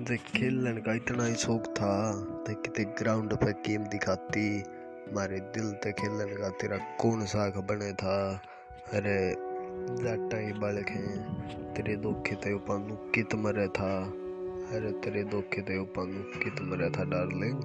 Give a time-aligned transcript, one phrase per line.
[0.00, 4.64] देख खेलने का इतना ही शौक था देख कितने ग्राउंड पे गेम दिखाती।
[5.12, 8.42] मारे दिल ते खेलने का तेरा कौन सा बने था।
[8.92, 9.36] अरे
[10.02, 11.32] जाटा ही बालक हैं,
[11.74, 14.04] तेरे धोखे ते पानु कित मरे था।
[14.76, 17.60] अरे, तेरे धोखे ते पानु कित मरे था डार्लिंग